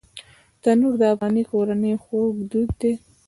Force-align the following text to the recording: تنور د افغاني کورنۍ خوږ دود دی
تنور 0.61 0.93
د 1.01 1.03
افغاني 1.13 1.43
کورنۍ 1.51 1.93
خوږ 2.03 2.33
دود 2.51 2.69
دی 2.79 2.91